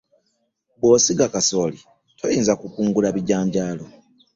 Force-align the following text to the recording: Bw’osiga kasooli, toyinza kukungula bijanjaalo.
Bw’osiga 0.79 1.25
kasooli, 1.33 1.79
toyinza 2.19 2.53
kukungula 2.61 3.07
bijanjaalo. 3.15 3.85